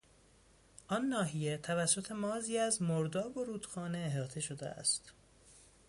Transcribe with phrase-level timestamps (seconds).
[0.87, 5.11] آن ناحیه توسط مازی از مرداب و رودخانه احاطه شده است.